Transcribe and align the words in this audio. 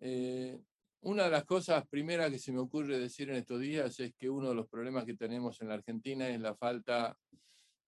Eh, 0.00 0.60
una 1.00 1.24
de 1.24 1.30
las 1.30 1.44
cosas 1.44 1.84
primeras 1.88 2.30
que 2.30 2.38
se 2.38 2.52
me 2.52 2.60
ocurre 2.60 3.00
decir 3.00 3.28
en 3.28 3.36
estos 3.36 3.58
días 3.58 3.98
es 3.98 4.14
que 4.14 4.30
uno 4.30 4.50
de 4.50 4.54
los 4.54 4.68
problemas 4.68 5.04
que 5.04 5.16
tenemos 5.16 5.60
en 5.60 5.68
la 5.68 5.74
Argentina 5.74 6.28
es 6.28 6.40
la 6.40 6.54
falta 6.54 7.18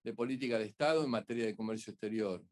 de 0.02 0.14
política 0.14 0.58
de 0.58 0.64
Estado 0.64 1.04
en 1.04 1.10
materia 1.10 1.46
de 1.46 1.54
comercio 1.54 1.92
exterior, 1.92 2.42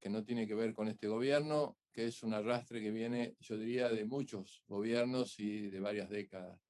que 0.00 0.08
no 0.08 0.22
tiene 0.22 0.46
que 0.46 0.54
ver 0.54 0.72
con 0.72 0.86
este 0.86 1.08
gobierno 1.08 1.76
que 1.96 2.08
es 2.08 2.22
un 2.22 2.34
arrastre 2.34 2.82
que 2.82 2.90
viene, 2.90 3.36
yo 3.40 3.56
diría, 3.56 3.88
de 3.88 4.04
muchos 4.04 4.62
gobiernos 4.68 5.40
y 5.40 5.70
de 5.70 5.80
varias 5.80 6.10
décadas. 6.10 6.60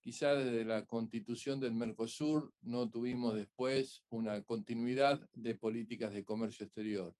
Quizá 0.00 0.34
desde 0.34 0.64
la 0.64 0.84
constitución 0.84 1.60
del 1.60 1.74
Mercosur 1.74 2.52
no 2.62 2.90
tuvimos 2.90 3.36
después 3.36 4.02
una 4.08 4.42
continuidad 4.42 5.20
de 5.32 5.54
políticas 5.54 6.12
de 6.12 6.24
comercio 6.24 6.66
exterior. 6.66 7.14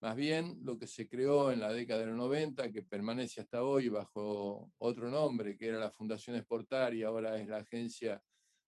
Más 0.00 0.14
bien, 0.14 0.60
lo 0.62 0.78
que 0.78 0.86
se 0.86 1.08
creó 1.08 1.50
en 1.50 1.58
la 1.58 1.72
década 1.72 2.02
de 2.02 2.06
los 2.06 2.16
90, 2.16 2.70
que 2.70 2.82
permanece 2.82 3.40
hasta 3.40 3.64
hoy 3.64 3.88
bajo 3.88 4.70
otro 4.78 5.10
nombre, 5.10 5.56
que 5.56 5.66
era 5.66 5.80
la 5.80 5.90
Fundación 5.90 6.36
Exportar 6.36 6.94
y 6.94 7.02
ahora 7.02 7.40
es 7.40 7.48
la 7.48 7.56
Agencia 7.56 8.22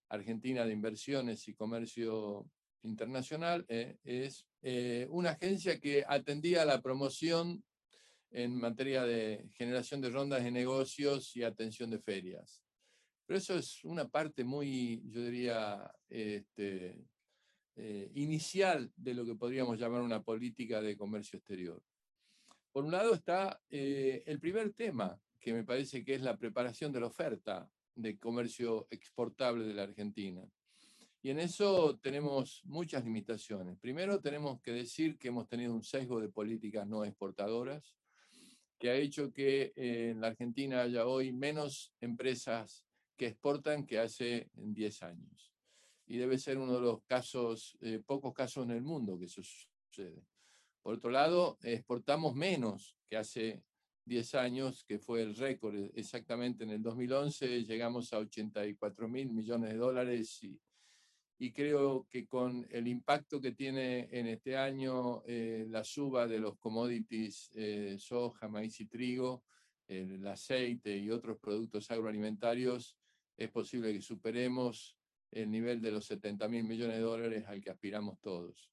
Argentina 0.08 0.66
de 0.66 0.72
Inversiones 0.72 1.46
y 1.46 1.54
Comercio 1.54 2.50
Internacional, 2.82 3.64
eh, 3.68 3.98
es 4.02 4.48
eh, 4.62 5.06
una 5.10 5.30
agencia 5.30 5.78
que 5.78 6.04
atendía 6.08 6.62
a 6.62 6.66
la 6.66 6.82
promoción 6.82 7.62
en 8.34 8.58
materia 8.58 9.04
de 9.04 9.48
generación 9.54 10.00
de 10.00 10.10
rondas 10.10 10.42
de 10.42 10.50
negocios 10.50 11.36
y 11.36 11.44
atención 11.44 11.88
de 11.88 12.00
ferias. 12.00 12.60
Pero 13.26 13.38
eso 13.38 13.54
es 13.54 13.82
una 13.84 14.08
parte 14.08 14.42
muy, 14.42 15.02
yo 15.08 15.22
diría, 15.22 15.88
este, 16.08 17.06
eh, 17.76 18.10
inicial 18.14 18.92
de 18.96 19.14
lo 19.14 19.24
que 19.24 19.36
podríamos 19.36 19.78
llamar 19.78 20.02
una 20.02 20.20
política 20.20 20.82
de 20.82 20.96
comercio 20.96 21.38
exterior. 21.38 21.80
Por 22.72 22.84
un 22.84 22.90
lado 22.90 23.14
está 23.14 23.60
eh, 23.70 24.24
el 24.26 24.40
primer 24.40 24.72
tema, 24.72 25.16
que 25.40 25.52
me 25.52 25.62
parece 25.62 26.04
que 26.04 26.14
es 26.14 26.20
la 26.20 26.36
preparación 26.36 26.90
de 26.90 27.00
la 27.00 27.06
oferta 27.06 27.70
de 27.94 28.18
comercio 28.18 28.88
exportable 28.90 29.64
de 29.64 29.74
la 29.74 29.84
Argentina. 29.84 30.42
Y 31.22 31.30
en 31.30 31.38
eso 31.38 31.98
tenemos 32.02 32.62
muchas 32.64 33.04
limitaciones. 33.04 33.78
Primero 33.78 34.20
tenemos 34.20 34.60
que 34.60 34.72
decir 34.72 35.18
que 35.18 35.28
hemos 35.28 35.48
tenido 35.48 35.72
un 35.72 35.84
sesgo 35.84 36.20
de 36.20 36.28
políticas 36.28 36.86
no 36.86 37.04
exportadoras, 37.04 37.94
que 38.84 38.90
ha 38.90 38.96
hecho 38.96 39.32
que 39.32 39.72
eh, 39.76 40.10
en 40.10 40.20
la 40.20 40.26
Argentina 40.26 40.82
haya 40.82 41.06
hoy 41.06 41.32
menos 41.32 41.94
empresas 42.02 42.84
que 43.16 43.28
exportan 43.28 43.86
que 43.86 43.98
hace 43.98 44.50
10 44.52 45.02
años 45.04 45.54
y 46.06 46.18
debe 46.18 46.36
ser 46.36 46.58
uno 46.58 46.74
de 46.74 46.82
los 46.82 47.02
casos, 47.04 47.78
eh, 47.80 48.02
pocos 48.04 48.34
casos 48.34 48.66
en 48.66 48.72
el 48.72 48.82
mundo 48.82 49.18
que 49.18 49.24
eso 49.24 49.40
sucede. 49.42 50.26
Por 50.82 50.96
otro 50.96 51.08
lado, 51.08 51.56
exportamos 51.62 52.34
menos 52.34 52.94
que 53.06 53.16
hace 53.16 53.62
10 54.04 54.34
años, 54.34 54.84
que 54.84 54.98
fue 54.98 55.22
el 55.22 55.34
récord. 55.34 55.74
Exactamente 55.94 56.64
en 56.64 56.68
el 56.68 56.82
2011 56.82 57.64
llegamos 57.64 58.12
a 58.12 58.18
84 58.18 59.08
mil 59.08 59.30
millones 59.30 59.70
de 59.70 59.78
dólares 59.78 60.42
y, 60.42 60.60
y, 61.38 61.52
creo 61.52 62.06
que 62.08 62.26
con 62.26 62.66
el 62.70 62.88
impacto 62.88 63.40
que 63.40 63.52
tiene 63.52 64.08
en 64.10 64.26
este 64.26 64.56
año 64.56 65.22
eh, 65.26 65.66
la 65.68 65.84
suba 65.84 66.26
de 66.26 66.38
los 66.38 66.56
commodities, 66.58 67.50
eh, 67.54 67.96
soja, 67.98 68.48
maíz 68.48 68.80
y 68.80 68.86
trigo, 68.86 69.44
el 69.86 70.26
aceite 70.26 70.96
y 70.96 71.10
otros 71.10 71.38
productos 71.38 71.90
agroalimentarios, 71.90 72.96
es 73.36 73.50
posible 73.50 73.92
que 73.92 74.00
superemos 74.00 74.96
el 75.30 75.50
nivel 75.50 75.80
de 75.80 75.90
los 75.90 76.06
70 76.06 76.48
mil 76.48 76.64
millones 76.64 76.96
de 76.96 77.02
dólares 77.02 77.44
al 77.46 77.60
que 77.60 77.70
aspiramos 77.70 78.20
todos. 78.20 78.70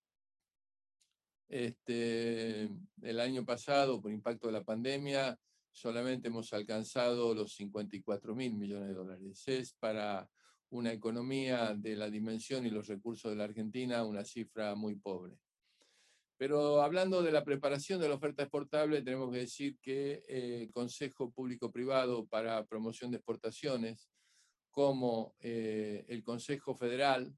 Este, 1.49 2.69
el 3.01 3.19
año 3.19 3.43
pasado, 3.43 4.01
por 4.01 4.11
impacto 4.11 4.47
de 4.47 4.53
la 4.53 4.63
pandemia, 4.63 5.37
solamente 5.71 6.27
hemos 6.27 6.53
alcanzado 6.53 7.33
los 7.33 7.53
54 7.55 8.35
mil 8.35 8.55
millones 8.55 8.89
de 8.89 8.93
dólares. 8.93 9.43
Es 9.47 9.73
para 9.73 10.29
una 10.71 10.91
economía 10.91 11.73
de 11.75 11.95
la 11.95 12.09
dimensión 12.09 12.65
y 12.65 12.69
los 12.69 12.87
recursos 12.87 13.31
de 13.31 13.37
la 13.37 13.43
Argentina 13.43 14.05
una 14.05 14.23
cifra 14.23 14.73
muy 14.75 14.95
pobre. 14.95 15.37
Pero 16.37 16.81
hablando 16.81 17.21
de 17.21 17.31
la 17.31 17.43
preparación 17.43 17.99
de 18.01 18.09
la 18.09 18.15
oferta 18.15 18.43
exportable, 18.43 19.03
tenemos 19.03 19.31
que 19.31 19.39
decir 19.39 19.77
que 19.79 20.23
el 20.27 20.63
eh, 20.63 20.69
Consejo 20.71 21.31
Público-Privado 21.31 22.25
para 22.25 22.65
Promoción 22.65 23.11
de 23.11 23.17
Exportaciones 23.17 24.09
como 24.71 25.35
eh, 25.41 26.05
el 26.07 26.23
Consejo 26.23 26.73
Federal, 26.73 27.31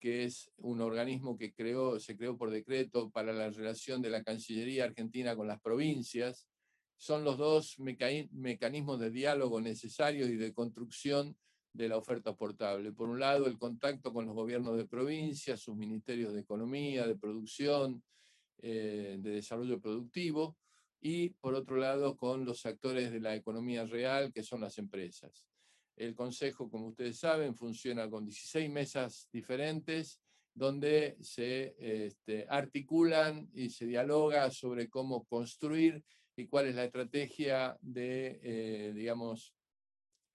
que 0.00 0.24
es 0.24 0.50
un 0.56 0.80
organismo 0.80 1.36
que 1.36 1.52
creó, 1.52 1.98
se 1.98 2.16
creó 2.16 2.38
por 2.38 2.50
decreto 2.50 3.10
para 3.10 3.32
la 3.32 3.50
relación 3.50 4.00
de 4.00 4.10
la 4.10 4.22
Cancillería 4.22 4.84
Argentina 4.84 5.34
con 5.34 5.48
las 5.48 5.60
provincias, 5.60 6.46
son 6.96 7.24
los 7.24 7.36
dos 7.38 7.78
mecanismos 7.78 8.98
de 9.00 9.10
diálogo 9.10 9.60
necesarios 9.60 10.30
y 10.30 10.36
de 10.36 10.52
construcción 10.52 11.36
de 11.78 11.88
la 11.88 11.96
oferta 11.96 12.34
portable. 12.34 12.90
Por 12.92 13.08
un 13.08 13.20
lado, 13.20 13.46
el 13.46 13.56
contacto 13.56 14.12
con 14.12 14.26
los 14.26 14.34
gobiernos 14.34 14.76
de 14.76 14.84
provincia, 14.84 15.56
sus 15.56 15.76
ministerios 15.76 16.34
de 16.34 16.40
economía, 16.40 17.06
de 17.06 17.16
producción, 17.16 18.02
eh, 18.60 19.16
de 19.20 19.30
desarrollo 19.30 19.80
productivo, 19.80 20.56
y 21.00 21.28
por 21.28 21.54
otro 21.54 21.76
lado, 21.76 22.16
con 22.16 22.44
los 22.44 22.66
actores 22.66 23.12
de 23.12 23.20
la 23.20 23.36
economía 23.36 23.86
real, 23.86 24.32
que 24.32 24.42
son 24.42 24.60
las 24.60 24.76
empresas. 24.78 25.46
El 25.94 26.16
Consejo, 26.16 26.68
como 26.68 26.88
ustedes 26.88 27.20
saben, 27.20 27.54
funciona 27.54 28.10
con 28.10 28.24
16 28.24 28.68
mesas 28.70 29.28
diferentes 29.32 30.20
donde 30.52 31.16
se 31.20 31.76
este, 31.78 32.44
articulan 32.48 33.48
y 33.54 33.70
se 33.70 33.86
dialoga 33.86 34.50
sobre 34.50 34.88
cómo 34.88 35.24
construir 35.26 36.02
y 36.34 36.48
cuál 36.48 36.66
es 36.66 36.74
la 36.74 36.86
estrategia 36.86 37.78
de, 37.80 38.40
eh, 38.42 38.92
digamos, 38.92 39.54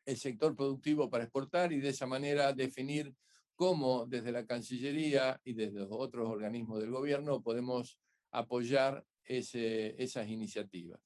el 0.05 0.17
sector 0.17 0.55
productivo 0.55 1.09
para 1.09 1.23
exportar 1.23 1.71
y 1.71 1.79
de 1.79 1.89
esa 1.89 2.05
manera 2.05 2.53
definir 2.53 3.13
cómo 3.55 4.05
desde 4.05 4.31
la 4.31 4.45
Cancillería 4.45 5.39
y 5.43 5.53
desde 5.53 5.81
otros 5.89 6.29
organismos 6.29 6.79
del 6.79 6.91
gobierno 6.91 7.41
podemos 7.41 7.97
apoyar 8.31 9.05
esas 9.23 10.27
iniciativas. 10.27 10.99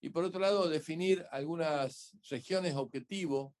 Y 0.00 0.10
por 0.10 0.24
otro 0.24 0.40
lado, 0.40 0.68
definir 0.68 1.24
algunas 1.30 2.16
regiones 2.28 2.74
objetivo 2.74 3.54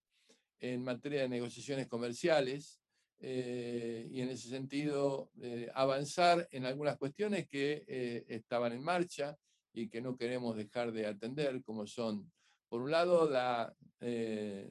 en 0.60 0.82
materia 0.82 1.22
de 1.22 1.28
negociaciones 1.28 1.86
comerciales 1.86 2.80
eh, 3.18 4.06
y 4.10 4.20
en 4.20 4.28
ese 4.28 4.48
sentido 4.48 5.30
eh, 5.40 5.70
avanzar 5.74 6.46
en 6.50 6.66
algunas 6.66 6.98
cuestiones 6.98 7.48
que 7.48 7.84
eh, 7.86 8.24
estaban 8.28 8.72
en 8.72 8.82
marcha 8.82 9.36
y 9.72 9.88
que 9.88 10.00
no 10.00 10.16
queremos 10.16 10.56
dejar 10.56 10.92
de 10.92 11.06
atender, 11.06 11.62
como 11.62 11.86
son, 11.86 12.30
por 12.76 12.82
un 12.82 12.90
lado, 12.90 13.30
la 13.30 13.74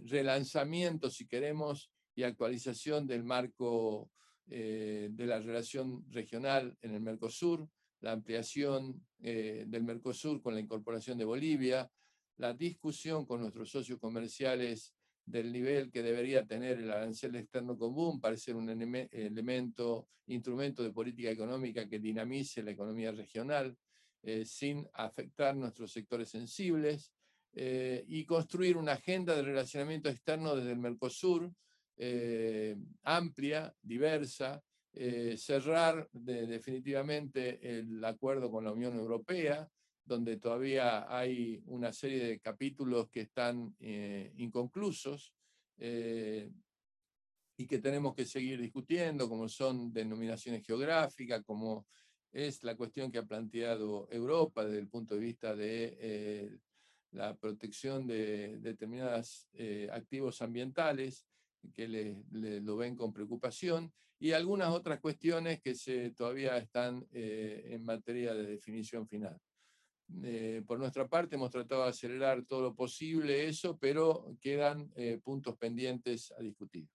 relanzamiento, 0.06 1.10
si 1.10 1.26
queremos, 1.26 1.90
y 2.14 2.22
actualización 2.22 3.08
del 3.08 3.24
marco 3.24 4.12
de 4.46 5.26
la 5.26 5.40
relación 5.40 6.06
regional 6.12 6.78
en 6.84 6.94
el 6.94 7.02
Mercosur, 7.02 7.68
la 8.02 8.12
ampliación 8.12 9.04
del 9.18 9.84
Mercosur 9.84 10.40
con 10.40 10.54
la 10.54 10.60
incorporación 10.60 11.18
de 11.18 11.26
Bolivia, 11.26 11.90
la 12.38 12.54
discusión 12.54 13.26
con 13.26 13.42
nuestros 13.42 13.72
socios 13.72 13.98
comerciales 13.98 14.94
del 15.26 15.52
nivel 15.52 15.90
que 15.90 16.04
debería 16.04 16.46
tener 16.46 16.78
el 16.78 16.92
arancel 16.92 17.36
externo 17.38 17.76
común 17.76 18.22
para 18.22 18.38
ser 18.38 18.56
un 18.56 18.70
elemento, 18.70 20.10
instrumento 20.28 20.84
de 20.84 20.92
política 20.92 21.32
económica 21.32 21.90
que 21.90 21.98
dinamice 21.98 22.62
la 22.62 22.70
economía 22.70 23.12
regional 23.12 23.76
eh, 24.22 24.46
sin 24.46 24.88
afectar 24.94 25.56
nuestros 25.56 25.92
sectores 25.92 26.30
sensibles 26.30 27.15
eh, 27.56 28.04
y 28.08 28.26
construir 28.26 28.78
una 28.78 28.94
agenda 28.94 29.36
de 29.36 29.42
relacionamiento 29.42 30.10
externo 30.10 30.56
desde 30.56 30.72
el 30.72 30.80
Mercosur 30.80 31.52
eh, 31.98 32.76
amplia, 33.04 33.74
diversa, 33.82 34.62
cerrar 35.36 36.08
definitivamente 36.14 37.60
el 37.80 38.02
acuerdo 38.06 38.50
con 38.50 38.64
la 38.64 38.72
Unión 38.72 38.96
Europea, 38.96 39.70
donde 40.06 40.38
todavía 40.38 41.06
hay 41.10 41.62
una 41.66 41.92
serie 41.92 42.24
de 42.24 42.40
capítulos 42.40 43.10
que 43.10 43.22
están 43.22 43.76
eh, 43.80 44.32
inconclusos 44.38 45.34
eh, 45.78 46.52
y 47.58 47.66
que 47.66 47.80
tenemos 47.80 48.14
que 48.14 48.26
seguir 48.26 48.62
discutiendo, 48.62 49.28
como 49.28 49.50
son 49.50 49.92
denominaciones 49.92 50.66
geográficas, 50.66 51.44
como 51.44 51.88
es 52.32 52.64
la 52.64 52.76
cuestión 52.76 53.12
que 53.12 53.18
ha 53.18 53.26
planteado 53.26 54.08
Europa 54.12 54.64
desde 54.64 54.80
el 54.80 54.90
punto 54.90 55.16
de 55.16 55.22
vista 55.22 55.56
de 55.56 55.98
eh, 56.00 56.58
la 57.16 57.36
protección 57.36 58.06
de 58.06 58.58
determinados 58.60 59.48
activos 59.92 60.42
ambientales, 60.42 61.26
que 61.74 61.88
lo 61.88 62.78
ven 62.78 62.96
con 62.96 63.14
preocupación, 63.14 63.92
y 64.20 64.32
algunas 64.32 64.70
otras 64.70 65.00
cuestiones 65.00 65.62
que 65.62 65.76
se, 65.76 66.12
todavía 66.12 66.58
están 66.58 67.08
en 67.12 67.84
materia 67.84 68.34
de 68.34 68.46
definición 68.46 69.08
final. 69.08 69.40
Eh, 70.24 70.62
por 70.66 70.78
nuestra 70.78 71.08
parte 71.08 71.36
hemos 71.36 71.50
tratado 71.50 71.84
de 71.84 71.90
acelerar 71.90 72.46
todo 72.46 72.62
lo 72.62 72.76
posible 72.76 73.48
eso, 73.48 73.78
pero 73.78 74.38
quedan 74.40 74.92
eh, 74.96 75.20
puntos 75.24 75.58
pendientes 75.58 76.32
a 76.38 76.42
discutir. 76.42 76.88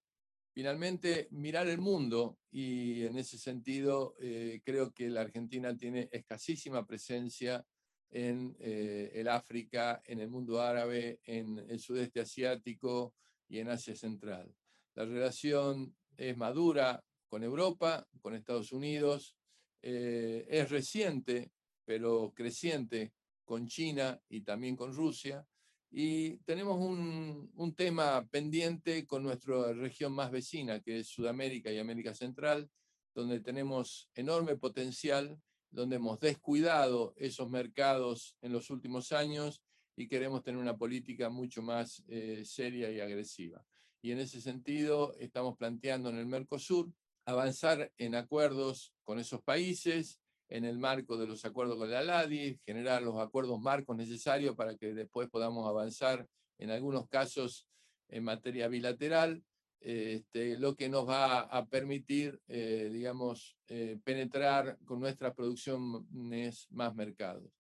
Finalmente, 0.52 1.28
mirar 1.30 1.68
el 1.68 1.78
mundo 1.78 2.38
y 2.50 3.04
en 3.04 3.18
ese 3.18 3.38
sentido 3.38 4.14
eh, 4.20 4.60
creo 4.64 4.92
que 4.92 5.08
la 5.08 5.22
Argentina 5.22 5.76
tiene 5.76 6.08
escasísima 6.12 6.86
presencia 6.86 7.64
en 8.10 8.56
eh, 8.58 9.12
el 9.14 9.28
África, 9.28 10.02
en 10.04 10.20
el 10.20 10.28
mundo 10.28 10.60
árabe, 10.60 11.20
en 11.24 11.58
el 11.58 11.78
sudeste 11.78 12.20
asiático 12.20 13.14
y 13.48 13.58
en 13.58 13.68
Asia 13.68 13.94
Central. 13.94 14.52
La 14.94 15.04
relación 15.04 15.94
es 16.16 16.36
madura 16.36 17.02
con 17.28 17.44
Europa, 17.44 18.06
con 18.20 18.34
Estados 18.34 18.72
Unidos, 18.72 19.36
eh, 19.82 20.46
es 20.48 20.68
reciente, 20.70 21.52
pero 21.84 22.32
creciente 22.34 23.12
con 23.44 23.66
China 23.66 24.20
y 24.28 24.42
también 24.42 24.76
con 24.76 24.92
Rusia. 24.92 25.46
Y 25.92 26.36
tenemos 26.38 26.78
un, 26.78 27.50
un, 27.54 27.74
tema 27.74 28.24
pendiente 28.30 29.06
con 29.06 29.24
nuestra 29.24 29.72
región 29.72 30.12
más 30.12 30.30
vecina, 30.30 30.80
que 30.80 31.00
es 31.00 31.08
Sudamérica 31.08 31.72
y 31.72 31.78
América 31.78 32.14
Central, 32.14 32.70
donde 33.12 33.40
tenemos 33.40 34.08
enorme 34.14 34.56
potencial, 34.56 35.40
donde 35.70 35.96
hemos 35.96 36.18
descuidado 36.20 37.14
esos 37.16 37.48
mercados 37.50 38.36
en 38.42 38.52
los 38.52 38.70
últimos 38.70 39.12
años 39.12 39.62
y 39.96 40.08
queremos 40.08 40.42
tener 40.42 40.60
una 40.60 40.76
política 40.76 41.30
mucho 41.30 41.62
más 41.62 42.02
eh, 42.08 42.42
seria 42.44 42.90
y 42.90 43.00
agresiva. 43.00 43.64
Y 44.02 44.12
en 44.12 44.18
ese 44.18 44.40
sentido 44.40 45.14
estamos 45.18 45.56
planteando 45.56 46.08
en 46.08 46.16
el 46.16 46.26
Mercosur 46.26 46.90
avanzar 47.26 47.92
en 47.98 48.14
acuerdos 48.14 48.92
con 49.04 49.18
esos 49.18 49.42
países, 49.42 50.18
en 50.48 50.64
el 50.64 50.78
marco 50.78 51.16
de 51.16 51.26
los 51.26 51.44
acuerdos 51.44 51.76
con 51.76 51.90
la 51.90 52.02
LADI, 52.02 52.58
generar 52.64 53.02
los 53.02 53.18
acuerdos 53.18 53.60
marcos 53.60 53.96
necesarios 53.96 54.56
para 54.56 54.76
que 54.76 54.94
después 54.94 55.28
podamos 55.28 55.68
avanzar 55.68 56.26
en 56.58 56.70
algunos 56.70 57.08
casos 57.08 57.68
en 58.08 58.24
materia 58.24 58.68
bilateral, 58.68 59.44
este, 59.80 60.58
lo 60.58 60.76
que 60.76 60.90
nos 60.90 61.08
va 61.08 61.40
a 61.40 61.66
permitir, 61.66 62.38
eh, 62.48 62.90
digamos, 62.92 63.56
eh, 63.68 63.98
penetrar 64.04 64.78
con 64.84 65.00
nuestras 65.00 65.34
producciones 65.34 66.66
más 66.70 66.94
mercados. 66.94 67.50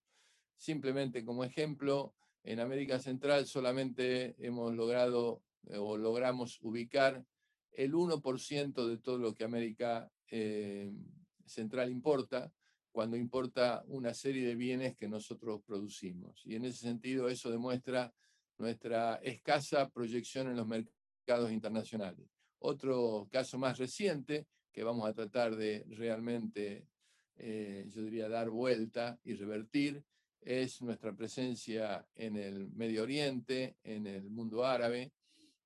Simplemente 0.56 1.24
como 1.24 1.44
ejemplo, 1.44 2.14
en 2.42 2.60
América 2.60 2.98
Central 2.98 3.46
solamente 3.46 4.36
hemos 4.38 4.74
logrado 4.74 5.42
eh, 5.66 5.78
o 5.78 5.96
logramos 5.96 6.58
ubicar 6.60 7.24
el 7.72 7.94
1% 7.94 8.86
de 8.86 8.98
todo 8.98 9.16
lo 9.16 9.34
que 9.34 9.44
América 9.44 10.10
Central 11.44 11.90
importa, 11.90 12.52
cuando 12.92 13.16
importa 13.16 13.82
una 13.86 14.14
serie 14.14 14.46
de 14.46 14.54
bienes 14.54 14.96
que 14.96 15.08
nosotros 15.08 15.62
producimos. 15.66 16.42
Y 16.44 16.54
en 16.54 16.66
ese 16.66 16.78
sentido 16.78 17.28
eso 17.28 17.50
demuestra 17.50 18.12
nuestra 18.58 19.16
escasa 19.16 19.88
proyección 19.88 20.48
en 20.48 20.56
los 20.56 20.66
mercados 20.66 20.99
internacionales. 21.50 22.28
Otro 22.58 23.28
caso 23.30 23.58
más 23.58 23.78
reciente 23.78 24.46
que 24.72 24.82
vamos 24.82 25.08
a 25.08 25.14
tratar 25.14 25.56
de 25.56 25.84
realmente, 25.88 26.86
eh, 27.36 27.86
yo 27.88 28.02
diría, 28.02 28.28
dar 28.28 28.50
vuelta 28.50 29.18
y 29.24 29.34
revertir, 29.34 30.04
es 30.40 30.80
nuestra 30.82 31.12
presencia 31.14 32.06
en 32.14 32.36
el 32.36 32.70
Medio 32.72 33.02
Oriente, 33.02 33.76
en 33.82 34.06
el 34.06 34.30
mundo 34.30 34.64
árabe. 34.64 35.12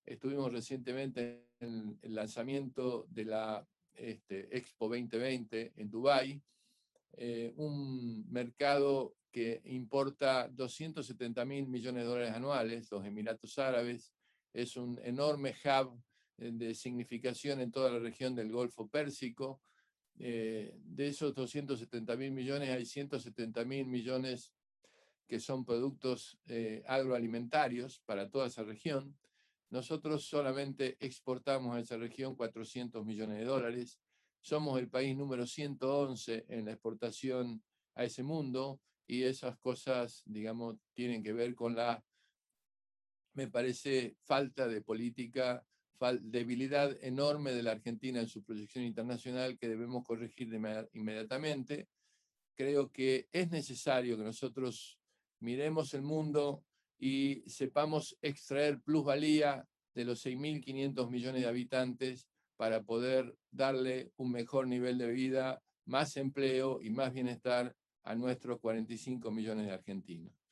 Estuvimos 0.05 0.53
recientemente 0.53 1.49
en 1.61 1.99
el 2.03 2.15
lanzamiento 2.15 3.07
de 3.09 3.25
la 3.25 3.67
este, 3.95 4.57
Expo 4.57 4.89
2020 4.89 5.73
en 5.77 5.91
Dubái, 5.91 6.43
eh, 7.17 7.53
un 7.57 8.29
mercado 8.31 9.17
que 9.31 9.61
importa 9.65 10.49
270 10.49 11.45
mil 11.45 11.67
millones 11.67 12.05
de 12.05 12.09
dólares 12.09 12.35
anuales, 12.35 12.91
los 12.91 13.05
Emiratos 13.05 13.59
Árabes, 13.59 14.13
es 14.55 14.77
un 14.77 14.99
enorme 15.05 15.55
hub 15.65 16.01
eh, 16.39 16.51
de 16.55 16.75
significación 16.75 17.61
en 17.61 17.71
toda 17.71 17.91
la 17.91 17.99
región 17.99 18.35
del 18.35 18.51
Golfo 18.51 18.89
Pérsico. 18.89 19.61
Eh, 20.19 20.75
de 20.83 21.09
esos 21.09 21.35
270 21.35 22.17
mil 22.17 22.33
millones 22.33 22.71
hay 22.71 22.87
170 22.87 23.65
mil 23.67 23.87
millones 23.87 24.55
que 25.27 25.41
son 25.41 25.65
productos 25.65 26.39
agroalimentarios 26.87 28.01
para 28.07 28.31
toda 28.31 28.47
esa 28.47 28.63
región. 28.63 29.17
Nosotros 29.71 30.27
solamente 30.27 30.97
exportamos 31.01 31.75
a 31.75 31.81
esa 31.81 31.97
región 31.97 32.37
400 32.37 33.05
millones 33.05 33.39
de 33.39 33.45
dólares 33.45 33.99
somos 34.45 34.79
el 34.79 34.91
país 34.91 35.17
número 35.17 35.47
111 35.47 36.45
en 36.49 36.67
la 36.67 36.73
exportación 36.73 37.63
a 37.95 38.05
ese 38.05 38.23
mundo 38.23 38.79
y 39.07 39.23
esas 39.23 39.57
cosas, 39.57 40.23
digamos, 40.27 40.77
tienen 40.93 41.23
que 41.23 41.33
ver 41.33 41.55
con 41.55 41.75
la, 41.75 42.05
me 43.35 43.49
parece, 43.49 44.17
falta 44.23 44.69
de 44.69 44.81
política, 44.81 45.65
debilidad 46.21 46.97
enorme 47.03 47.53
de 47.53 47.63
la 47.63 47.73
Argentina 47.73 48.21
en 48.21 48.29
su 48.29 48.43
proyección 48.43 48.85
internacional 48.85 49.59
que 49.59 49.69
debemos 49.69 50.05
corregir 50.05 50.49
inmediatamente. 50.93 51.89
Creo 52.55 52.91
que 52.91 53.29
es 53.33 53.51
necesario 53.51 54.17
que 54.17 54.25
nosotros 54.25 54.99
miremos 55.41 55.95
el 55.95 56.03
mundo 56.03 56.63
y 56.99 57.43
sepamos 57.47 58.17
extraer 58.23 58.81
plusvalía 58.81 59.67
de 59.95 60.05
los 60.05 60.25
6.500 60.25 61.11
millones 61.11 61.43
de 61.43 61.49
habitantes 61.49 62.29
para 62.57 62.83
poder 62.83 63.37
darle 63.51 64.13
un 64.17 64.31
mejor 64.31 64.67
nivel 64.67 64.99
de 64.99 65.11
vida, 65.11 65.63
más 65.87 66.17
empleo 66.17 66.81
y 66.81 66.91
más 66.91 67.13
bienestar 67.13 67.75
a 68.05 68.15
nuestros 68.15 68.61
45 68.61 69.31
millones 69.31 69.67
de 69.67 69.73
argentinos. 69.73 70.44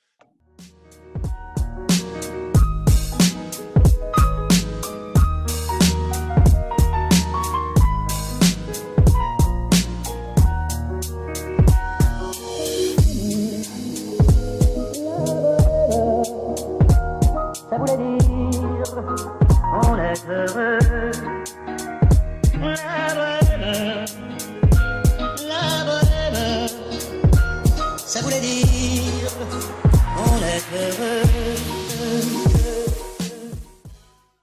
heaven. 20.26 20.71